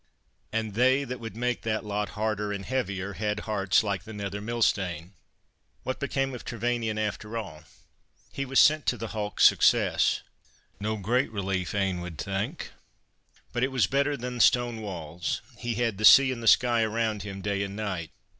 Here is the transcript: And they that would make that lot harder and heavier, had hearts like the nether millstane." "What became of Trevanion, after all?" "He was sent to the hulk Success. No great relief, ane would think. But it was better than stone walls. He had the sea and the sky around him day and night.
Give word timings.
And 0.51 0.73
they 0.73 1.03
that 1.03 1.19
would 1.19 1.35
make 1.35 1.61
that 1.61 1.85
lot 1.85 2.09
harder 2.17 2.51
and 2.51 2.65
heavier, 2.65 3.13
had 3.13 3.41
hearts 3.41 3.83
like 3.83 4.01
the 4.03 4.13
nether 4.13 4.41
millstane." 4.41 5.11
"What 5.83 5.99
became 5.99 6.33
of 6.33 6.43
Trevanion, 6.43 6.97
after 6.97 7.37
all?" 7.37 7.65
"He 8.31 8.43
was 8.43 8.59
sent 8.59 8.87
to 8.87 8.97
the 8.97 9.09
hulk 9.09 9.39
Success. 9.39 10.23
No 10.79 10.97
great 10.97 11.31
relief, 11.31 11.75
ane 11.75 12.01
would 12.01 12.17
think. 12.17 12.71
But 13.53 13.63
it 13.63 13.71
was 13.71 13.85
better 13.85 14.17
than 14.17 14.39
stone 14.39 14.81
walls. 14.81 15.43
He 15.55 15.75
had 15.75 15.99
the 15.99 16.03
sea 16.05 16.31
and 16.31 16.41
the 16.41 16.47
sky 16.47 16.81
around 16.81 17.21
him 17.21 17.41
day 17.43 17.61
and 17.61 17.75
night. 17.75 18.09